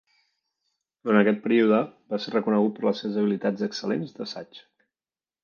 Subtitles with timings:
[1.09, 1.81] Durant aquest període,
[2.13, 4.65] va ser reconegut per les seves habilitats excel·lents d'assaig.